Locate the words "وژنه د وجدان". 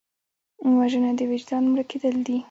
0.77-1.63